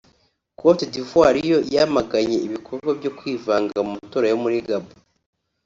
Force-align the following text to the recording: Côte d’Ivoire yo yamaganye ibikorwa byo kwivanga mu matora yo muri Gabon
Côte 0.59 0.83
d’Ivoire 0.91 1.39
yo 1.51 1.57
yamaganye 1.73 2.37
ibikorwa 2.47 2.91
byo 2.99 3.11
kwivanga 3.17 3.77
mu 3.87 3.91
matora 3.97 4.25
yo 4.31 4.37
muri 4.43 4.57
Gabon 4.67 4.95